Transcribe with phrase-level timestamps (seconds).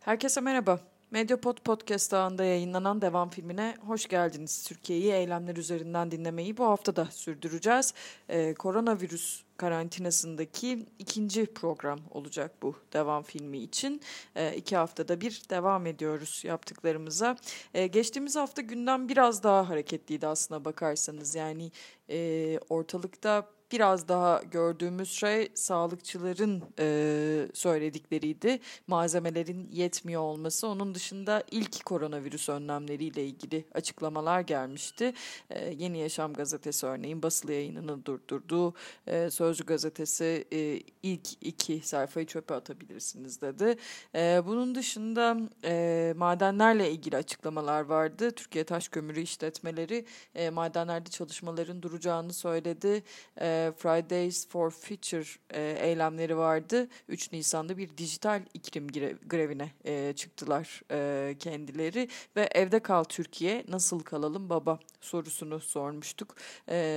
[0.00, 0.80] Herkese merhaba.
[1.10, 4.64] Medyapod Podcast ağında yayınlanan devam filmine hoş geldiniz.
[4.64, 7.94] Türkiye'yi eylemler üzerinden dinlemeyi bu hafta da sürdüreceğiz.
[8.28, 14.00] Ee, koronavirüs karantinasındaki ikinci program olacak bu devam filmi için.
[14.36, 17.36] Ee, iki haftada bir devam ediyoruz yaptıklarımıza.
[17.74, 21.34] Ee, geçtiğimiz hafta gündem biraz daha hareketliydi aslına bakarsanız.
[21.34, 21.72] Yani
[22.10, 28.60] e, ortalıkta biraz daha gördüğümüz şey sağlıkçıların e, söyledikleriydi.
[28.86, 30.68] Malzemelerin yetmiyor olması.
[30.68, 35.12] Onun dışında ilk koronavirüs önlemleriyle ilgili açıklamalar gelmişti.
[35.50, 38.74] E, Yeni Yaşam gazetesi örneğin basılı yayınını durdurdu.
[39.06, 43.76] E, Sözcü gazetesi e, ilk iki sayfayı çöpe atabilirsiniz dedi.
[44.14, 48.30] E, bunun dışında e, madenlerle ilgili açıklamalar vardı.
[48.30, 50.04] Türkiye Taş Kömürü işletmeleri
[50.34, 53.02] e, madenlerde çalışmaların duracağını söyledi.
[53.40, 56.88] E, Fridays for Future e, eylemleri vardı.
[57.08, 58.88] 3 Nisan'da bir dijital iklim
[59.28, 66.36] grevine e, çıktılar e, kendileri ve evde kal Türkiye nasıl kalalım baba sorusunu sormuştuk.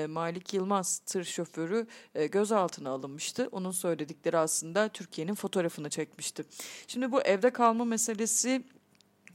[0.07, 3.49] Malik Yılmaz tır şoförü e, gözaltına alınmıştı.
[3.51, 6.43] Onun söyledikleri aslında Türkiye'nin fotoğrafını çekmişti.
[6.87, 8.63] Şimdi bu evde kalma meselesi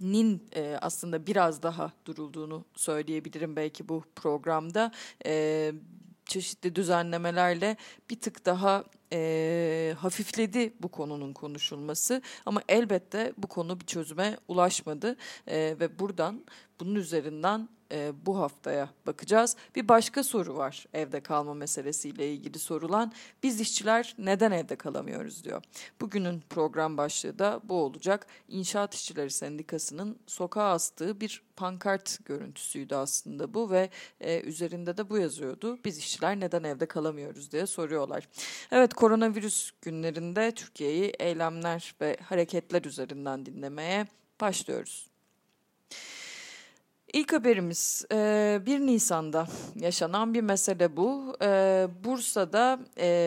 [0.01, 4.93] nin e, aslında biraz daha durulduğunu söyleyebilirim belki bu programda.
[5.27, 5.73] E,
[6.27, 7.77] çeşitli düzenlemelerle
[8.11, 15.17] bir tık daha e, hafifledi bu konunun konuşulması ama elbette bu konu bir çözüme ulaşmadı
[15.47, 16.45] e, ve buradan
[16.81, 19.57] bunun üzerinden e, bu haftaya bakacağız.
[19.77, 23.13] Bir başka soru var evde kalma meselesiyle ilgili sorulan.
[23.43, 25.63] Biz işçiler neden evde kalamıyoruz diyor.
[26.01, 28.27] Bugünün program başlığı da bu olacak.
[28.49, 35.19] İnşaat İşçileri Sendikası'nın sokağa astığı bir pankart görüntüsüydü aslında bu ve e, üzerinde de bu
[35.19, 35.79] yazıyordu.
[35.85, 38.29] Biz işçiler neden evde kalamıyoruz diye soruyorlar.
[38.71, 44.07] Evet koronavirüs günlerinde Türkiye'yi eylemler ve hareketler üzerinden dinlemeye
[44.41, 45.07] başlıyoruz.
[47.13, 48.17] İlk haberimiz 1
[48.81, 51.37] Nisan'da yaşanan bir mesele bu.
[52.05, 52.79] Bursa'da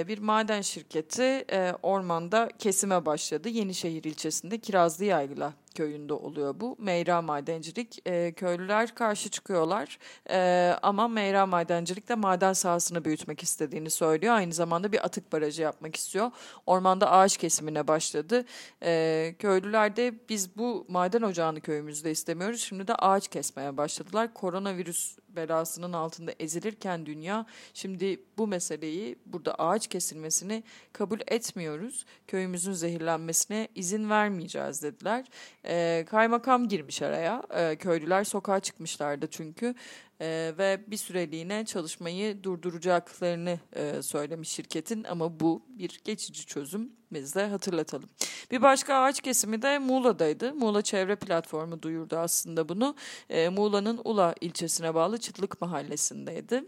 [0.08, 1.46] bir maden şirketi
[1.84, 3.50] ormanda kesime başladı.
[3.50, 6.76] Yenişehir ilçesinde Kirazlı Yayla köyünde oluyor bu.
[6.80, 8.08] Meyra madencilik.
[8.08, 9.98] E, köylüler karşı çıkıyorlar
[10.30, 10.40] e,
[10.82, 14.34] ama Meyra madencilik de maden sahasını büyütmek istediğini söylüyor.
[14.34, 16.32] Aynı zamanda bir atık barajı yapmak istiyor.
[16.66, 18.46] Ormanda ağaç kesimine başladı.
[18.84, 22.62] E, köylüler de biz bu maden ocağını köyümüzde istemiyoruz.
[22.62, 24.34] Şimdi de ağaç kesmeye başladılar.
[24.34, 30.64] Koronavirüs belasının altında ezilirken dünya şimdi bu meseleyi burada ağaç kesilmesini
[30.94, 32.06] kabul etmiyoruz.
[32.28, 35.26] Köyümüzün zehirlenmesine izin vermeyeceğiz dediler.
[35.66, 37.44] E, kaymakam girmiş araya.
[37.50, 39.76] E, köylüler sokağa çıkmışlardı çünkü
[40.22, 47.36] e, ve bir süreliğine çalışmayı durduracaklarını e, söylemiş şirketin ama bu bir geçici çözüm biz
[47.36, 48.10] de hatırlatalım.
[48.52, 50.54] Bir başka ağaç kesimi de Muğla'daydı.
[50.54, 52.96] Muğla Çevre Platformu duyurdu aslında bunu.
[53.30, 56.64] E, Muğla'nın Ula ilçesine bağlı Çıtlık Mahallesi'ndeydi.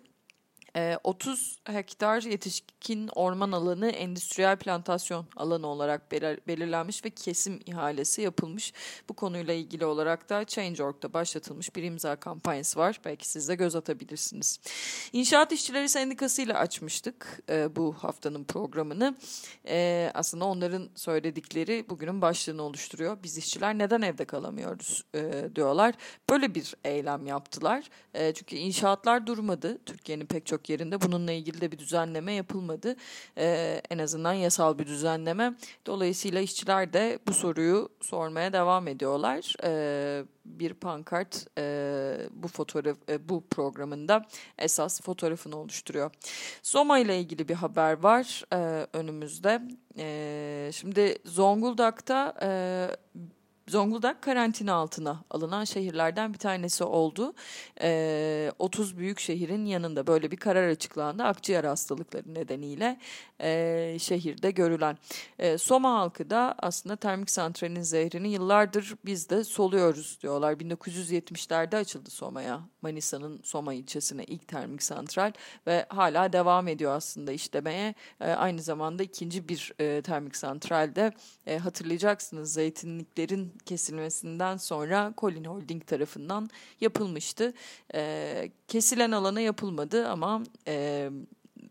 [1.03, 6.11] 30 ee, hektar yetişkin orman alanı endüstriyel plantasyon alanı olarak
[6.47, 8.73] belirlenmiş ve kesim ihalesi yapılmış.
[9.09, 12.99] Bu konuyla ilgili olarak da Change.org'da başlatılmış bir imza kampanyası var.
[13.05, 14.59] Belki siz de göz atabilirsiniz.
[15.13, 19.15] İnşaat İşçileri Sendikası ile açmıştık e, bu haftanın programını.
[19.67, 23.17] E, aslında onların söyledikleri bugünün başlığını oluşturuyor.
[23.23, 25.95] Biz işçiler neden evde kalamıyoruz e, diyorlar.
[26.29, 27.89] Böyle bir eylem yaptılar.
[28.13, 29.77] Çünkü inşaatlar durmadı.
[29.85, 32.95] Türkiye'nin pek çok birçok yerinde bununla ilgili de bir düzenleme yapılmadı.
[33.37, 35.53] E, en azından yasal bir düzenleme.
[35.85, 39.55] Dolayısıyla işçiler de bu soruyu sormaya devam ediyorlar.
[39.63, 44.25] E, bir pankart e, bu fotoğraf e, bu programında
[44.57, 46.11] esas fotoğrafını oluşturuyor.
[46.63, 49.61] Soma ile ilgili bir haber var e, önümüzde.
[49.97, 52.49] E, şimdi Zonguldak'ta e,
[53.67, 57.33] Zonguldak karantina altına alınan şehirlerden bir tanesi oldu.
[57.81, 61.23] E, 30 büyük şehrin yanında böyle bir karar açıklandı.
[61.23, 62.97] Akciğer hastalıkları nedeniyle
[63.41, 64.97] e, şehirde görülen.
[65.39, 70.53] E, Soma halkı da aslında termik santralin zehrini yıllardır biz de soluyoruz diyorlar.
[70.53, 72.61] 1970'lerde açıldı Soma'ya.
[72.81, 75.31] Manisa'nın Soma ilçesine ilk termik santral
[75.67, 77.95] ve hala devam ediyor aslında işlemeye.
[78.21, 81.11] E, aynı zamanda ikinci bir e, termik santralde
[81.47, 86.49] e, hatırlayacaksınız zeytinliklerin kesilmesinden sonra Colin Holding tarafından
[86.81, 87.53] yapılmıştı.
[87.93, 91.09] E, kesilen alana yapılmadı ama e,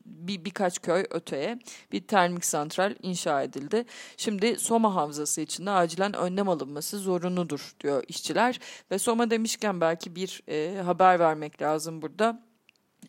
[0.04, 1.58] bir birkaç köy öteye
[1.92, 3.84] bir termik santral inşa edildi.
[4.16, 8.60] Şimdi Soma Havzası içinde acilen önlem alınması zorunludur diyor işçiler
[8.90, 12.49] ve Soma demişken belki bir e, haber vermek lazım burada.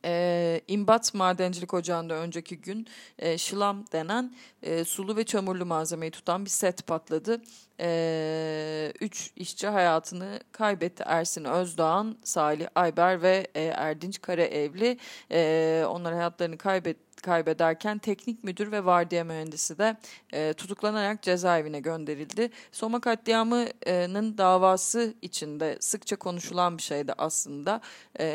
[0.05, 2.87] E, İmbat Madencilik Ocağı'nda önceki gün
[3.19, 4.33] e, şılam denen
[4.63, 7.41] e, sulu ve çamurlu malzemeyi tutan bir set patladı.
[7.79, 11.03] E, üç işçi hayatını kaybetti.
[11.07, 14.97] Ersin Özdağan, Salih Ayber ve e, Erdinç Karaevli.
[15.31, 19.97] E, onlar hayatlarını kaybetti kaybederken teknik müdür ve vardiya mühendisi de
[20.33, 22.49] e, tutuklanarak cezaevine gönderildi.
[22.71, 27.81] Soma katliamının davası içinde sıkça konuşulan bir şeydi aslında.
[28.19, 28.25] E,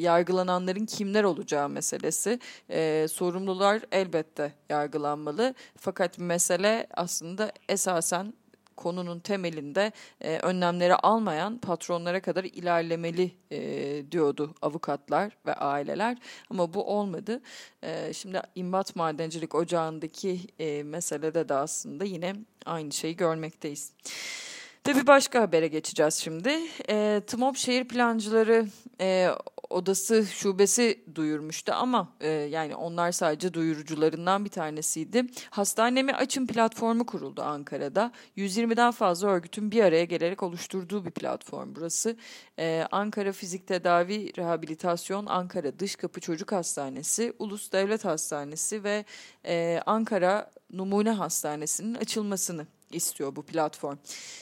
[0.00, 2.40] yargılananların kimler olacağı meselesi.
[2.70, 5.54] E, sorumlular elbette yargılanmalı.
[5.76, 8.32] Fakat mesele aslında esasen
[8.82, 13.60] konunun temelinde e, önlemleri almayan patronlara kadar ilerlemeli e,
[14.12, 16.16] diyordu avukatlar ve aileler.
[16.50, 17.40] Ama bu olmadı.
[17.82, 22.34] E, şimdi imbat madencilik ocağındaki e, meselede de aslında yine
[22.66, 23.92] aynı şeyi görmekteyiz.
[24.86, 26.58] Bir başka habere geçeceğiz şimdi.
[26.88, 28.66] E, TMOB Şehir Plancıları
[29.00, 29.28] e,
[29.72, 35.26] Odası Şubesi duyurmuştu ama e, yani onlar sadece duyurucularından bir tanesiydi.
[35.50, 38.12] Hastanemi Açın platformu kuruldu Ankara'da.
[38.36, 42.16] 120'den fazla örgütün bir araya gelerek oluşturduğu bir platform burası.
[42.58, 49.04] E, Ankara Fizik Tedavi Rehabilitasyon, Ankara Dış Kapı Çocuk Hastanesi, Ulus Devlet Hastanesi ve
[49.46, 53.98] e, Ankara Numune Hastanesi'nin açılmasını istiyor bu platform.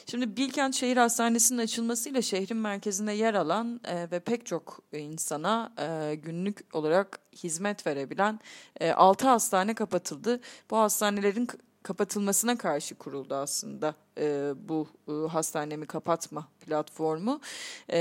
[0.06, 6.14] Şimdi Bilkent Şehir Hastanesi'nin açılmasıyla şehrin merkezinde yer alan e, ve pek çok insana e,
[6.14, 8.40] günlük olarak hizmet verebilen
[8.80, 10.40] e, 6 hastane kapatıldı.
[10.70, 11.48] Bu hastanelerin
[11.82, 17.40] kapatılmasına karşı kuruldu aslında e, bu e, hastanemi kapatma platformu
[17.92, 17.98] e,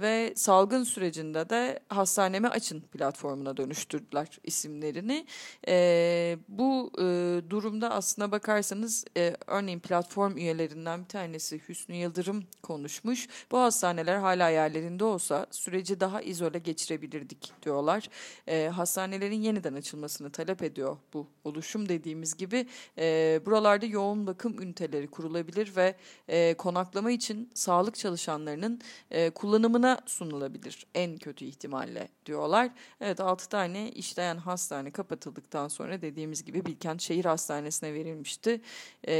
[0.00, 5.26] ve salgın sürecinde de hastanemi açın platformuna dönüştürdüler isimlerini.
[5.68, 7.02] E, bu e,
[7.50, 13.28] durumda aslına bakarsanız e, örneğin platform üyelerinden bir tanesi Hüsnü Yıldırım konuşmuş.
[13.50, 18.08] Bu hastaneler hala yerlerinde olsa süreci daha izole geçirebilirdik diyorlar.
[18.46, 22.66] E, hastanelerin yeniden açılmasını talep ediyor bu oluşum dediğimiz gibi.
[22.98, 25.94] E, buralarda yoğun bakım üniteleri kurulabilir edilebilir ve
[26.28, 32.70] e, konaklama için sağlık çalışanlarının e, kullanımına sunulabilir en kötü ihtimalle diyorlar.
[33.00, 38.60] Evet 6 tane işleyen hastane kapatıldıktan sonra dediğimiz gibi Bilkent Şehir Hastanesi'ne verilmişti
[39.08, 39.14] e,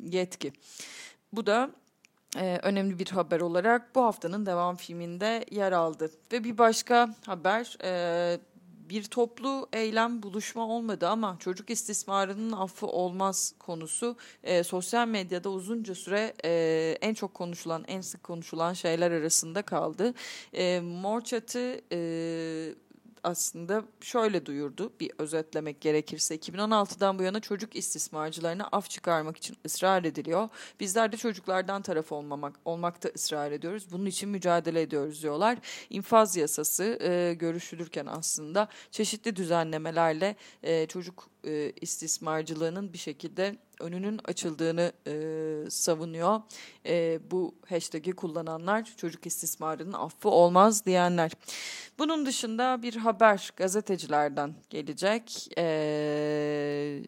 [0.00, 0.52] yetki.
[1.32, 1.70] Bu da
[2.36, 6.10] ee, önemli bir haber olarak bu haftanın devam filminde yer aldı.
[6.32, 8.38] Ve bir başka haber e,
[8.90, 15.94] bir toplu eylem buluşma olmadı ama çocuk istismarının affı olmaz konusu e, sosyal medyada uzunca
[15.94, 20.14] süre e, en çok konuşulan, en sık konuşulan şeyler arasında kaldı.
[20.52, 21.22] E, Mor
[21.92, 22.74] e,
[23.24, 30.04] aslında şöyle duyurdu bir özetlemek gerekirse 2016'dan bu yana çocuk istismarcılarına af çıkarmak için ısrar
[30.04, 30.48] ediliyor.
[30.80, 33.86] Bizler de çocuklardan taraf olmamak olmakta ısrar ediyoruz.
[33.92, 35.58] Bunun için mücadele ediyoruz diyorlar.
[35.90, 44.92] İnfaz yasası e, görüşülürken aslında çeşitli düzenlemelerle e, çocuk e, istismarcılığının bir şekilde önünün açıldığını
[45.06, 46.40] e, savunuyor.
[46.86, 51.32] E, bu hashtag'i kullananlar çocuk istismarının affı olmaz diyenler.
[51.98, 55.48] Bunun dışında bir haber gazetecilerden gelecek.
[55.58, 57.02] E,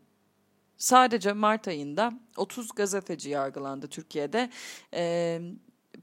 [0.76, 4.50] sadece Mart ayında 30 gazeteci yargılandı Türkiye'de.
[4.94, 5.40] E,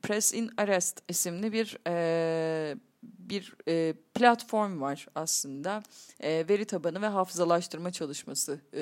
[0.02, 2.76] Press in Arrest isimli bir e,
[3.30, 5.84] bir e, platform var aslında.
[6.20, 8.82] E, veri tabanı ve hafızalaştırma çalışması e,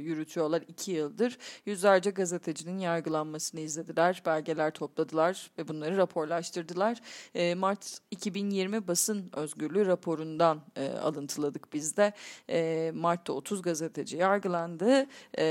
[0.00, 1.38] yürütüyorlar iki yıldır.
[1.66, 7.00] Yüzlerce gazetecinin yargılanmasını izlediler, belgeler topladılar ve bunları raporlaştırdılar.
[7.34, 12.12] E, Mart 2020 basın özgürlüğü raporundan e, alıntıladık biz de.
[12.50, 15.06] E, Mart'ta 30 gazeteci yargılandı
[15.38, 15.44] e,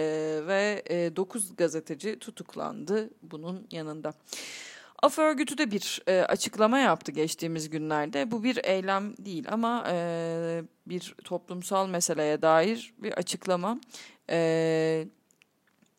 [0.47, 4.13] ve e, 9 gazeteci tutuklandı bunun yanında.
[5.03, 8.31] Af örgütü de bir e, açıklama yaptı geçtiğimiz günlerde.
[8.31, 13.79] Bu bir eylem değil ama e, bir toplumsal meseleye dair bir açıklama.
[14.29, 15.07] E,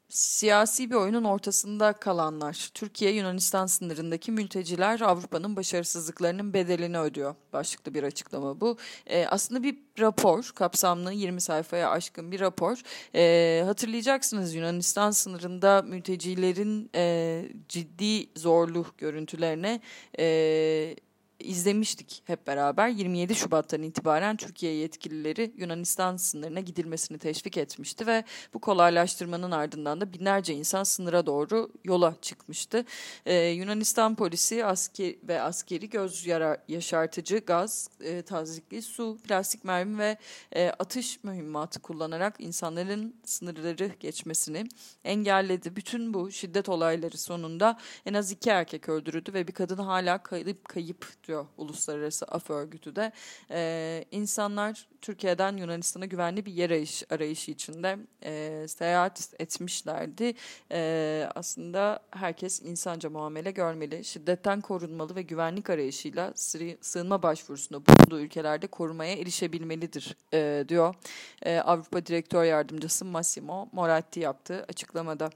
[0.09, 7.35] siyasi bir oyunun ortasında kalanlar, Türkiye-Yunanistan sınırındaki mülteciler Avrupa'nın başarısızlıklarının bedelini ödüyor.
[7.53, 8.77] Başlıklı bir açıklama bu.
[9.07, 12.79] E, aslında bir rapor, kapsamlı 20 sayfaya aşkın bir rapor.
[13.15, 19.81] E, hatırlayacaksınız Yunanistan sınırında mültecilerin e, ciddi zorlu görüntülerine...
[20.19, 20.97] E,
[21.40, 22.88] izlemiştik hep beraber.
[22.88, 30.12] 27 Şubat'tan itibaren Türkiye yetkilileri Yunanistan sınırına gidilmesini teşvik etmişti ve bu kolaylaştırmanın ardından da
[30.12, 32.85] binlerce insan sınıra doğru yola çıkmıştı.
[33.26, 39.99] Ee, Yunanistan polisi asker ve askeri göz yara, yaşartıcı gaz, e, tazikli su, plastik mermi
[39.99, 40.16] ve
[40.52, 44.64] e, atış mühimmatı kullanarak insanların sınırları geçmesini
[45.04, 45.76] engelledi.
[45.76, 50.68] Bütün bu şiddet olayları sonunda en az iki erkek öldürüldü ve bir kadın hala kayıp
[50.68, 53.13] kayıp diyor Uluslararası Af Örgütü de.
[53.51, 60.35] E, insanlar Türkiye'den Yunanistan'a güvenli bir yer arayış, arayışı içinde e, seyahat etmişlerdi.
[60.73, 66.33] E, aslında herkes insanca muamele görmeli, şiddetten korunmalı ve güvenlik arayışıyla
[66.81, 70.95] sığınma başvurusunda bulunduğu ülkelerde korumaya erişebilmelidir e, diyor
[71.43, 75.31] e, Avrupa Direktör Yardımcısı Massimo Moratti yaptığı açıklamada.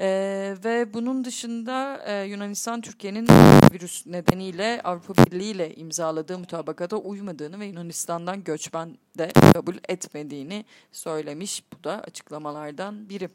[0.00, 3.28] Ee, ve bunun dışında e, Yunanistan Türkiye'nin
[3.72, 11.64] virüs nedeniyle Avrupa Birliği ile imzaladığı mutabakata uymadığını ve Yunanistan'dan göçmen de kabul etmediğini söylemiş.
[11.72, 13.28] Bu da açıklamalardan biri.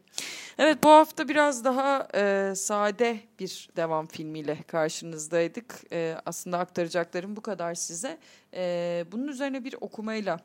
[0.58, 5.76] Evet bu hafta biraz daha e, sade bir devam filmiyle karşınızdaydık.
[5.92, 8.18] E, aslında aktaracaklarım bu kadar size.
[8.54, 10.40] E, bunun üzerine bir okumayla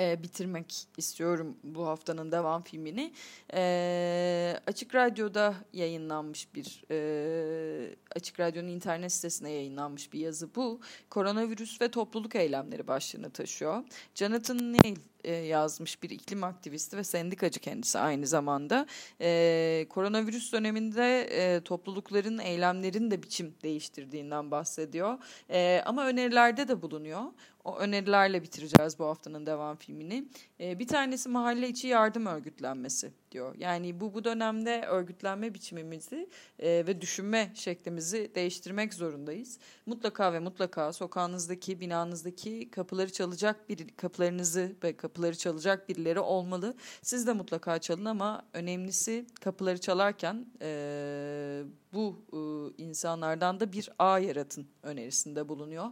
[0.00, 3.12] e, bitirmek istiyorum bu haftanın devam filmini.
[3.54, 10.80] E, Açık Radyo'da yayınlanmış bir, e, Açık Radyo'nun internet sitesine yayınlanmış bir yazı bu.
[11.10, 13.84] Koronavirüs ve topluluk eylemleri başlığını taşıyor.
[14.14, 18.86] Jonathan Neil e, yazmış bir iklim aktivisti ve sendikacı kendisi aynı zamanda.
[19.20, 25.18] E, koronavirüs döneminde e, toplulukların eylemlerin de biçim değiştirdiğinden bahsediyor.
[25.50, 27.22] E, ama önerilerde de bulunuyor.
[27.64, 30.28] O önerilerle bitireceğiz bu haftanın devam filmini.
[30.60, 33.54] E, bir tanesi mahalle içi yardım örgütlenmesi diyor.
[33.58, 36.28] Yani bu bu dönemde örgütlenme biçimimizi
[36.58, 39.58] e, ve düşünme şeklimizi değiştirmek zorundayız.
[39.86, 46.74] Mutlaka ve mutlaka sokağınızdaki, binanızdaki kapıları çalacak bir kapılarınızı ve kapıları çalacak birileri olmalı.
[47.02, 51.62] Siz de mutlaka çalın ama önemlisi kapıları çalarken e,
[51.94, 52.38] bu e,
[52.82, 55.86] insanlardan da bir ağ yaratın önerisinde bulunuyor.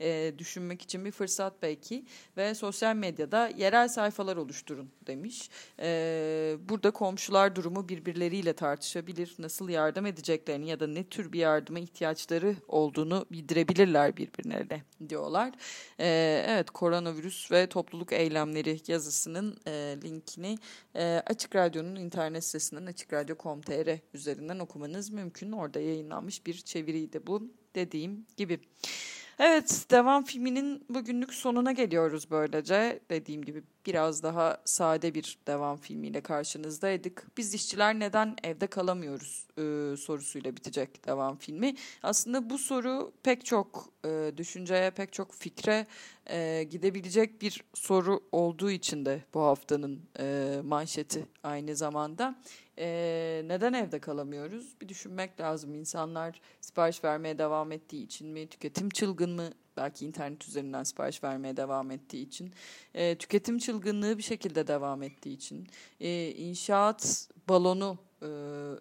[0.00, 2.04] E, düşünmek için bir fırsat belki
[2.36, 5.50] ve sosyal medyada yerel sayfalar oluşturun demiş.
[5.80, 11.78] E, burada komşular durumu birbirleriyle tartışabilir, nasıl yardım edeceklerini ya da ne tür bir yardıma
[11.78, 15.52] ihtiyaçları olduğunu bildirebilirler birbirlerine diyorlar.
[16.00, 16.06] E,
[16.48, 20.58] evet koronavirüs ve topluluk eylemleri yazısının e, linkini
[20.96, 25.47] e, Açık Radyo'nun internet sitesinden açıkradyo.com.tr üzerinden okumanız mümkün.
[25.48, 27.42] Türk'ün orada yayınlanmış bir çeviriydi bu
[27.74, 28.60] dediğim gibi.
[29.38, 33.00] Evet devam filminin bugünlük sonuna geliyoruz böylece.
[33.10, 37.26] Dediğim gibi biraz daha sade bir devam filmiyle karşınızdaydık.
[37.36, 41.74] Biz işçiler neden evde kalamıyoruz e, sorusuyla bitecek devam filmi.
[42.02, 45.86] Aslında bu soru pek çok e, düşünceye, pek çok fikre
[46.30, 52.34] e, gidebilecek bir soru olduğu için de bu haftanın e, manşeti aynı zamanda.
[52.78, 54.74] E, neden evde kalamıyoruz?
[54.80, 55.74] Bir düşünmek lazım.
[55.74, 58.46] İnsanlar sipariş vermeye devam ettiği için mi?
[58.46, 59.50] Tüketim çılgın mı?
[59.76, 62.52] Belki internet üzerinden sipariş vermeye devam ettiği için.
[62.94, 65.66] E, tüketim çılgınlığı bir şekilde devam ettiği için.
[66.00, 68.28] E, inşaat balonu e,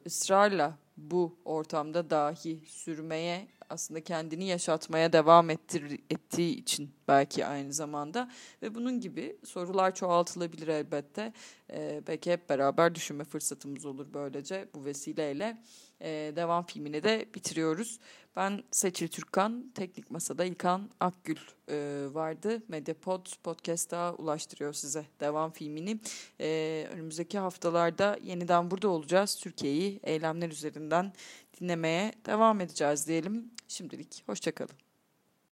[0.06, 8.31] ısrarla bu ortamda dahi sürmeye aslında kendini yaşatmaya devam ettir, ettiği için belki aynı zamanda
[8.62, 11.33] ve bunun gibi sorular çoğaltılabilir elbette.
[11.71, 15.57] Ee, belki hep beraber düşünme fırsatımız olur böylece bu vesileyle.
[16.01, 18.00] Ee, devam filmini de bitiriyoruz.
[18.36, 21.38] Ben Seçil Türkkan, Teknik Masa'da İlkan Akgül
[21.69, 22.63] e, vardı.
[22.67, 26.00] Medyapod Podcast'a ulaştırıyor size devam filmini.
[26.41, 29.36] E, önümüzdeki haftalarda yeniden burada olacağız.
[29.36, 31.13] Türkiye'yi eylemler üzerinden
[31.61, 33.51] dinlemeye devam edeceğiz diyelim.
[33.67, 34.87] Şimdilik hoşçakalın.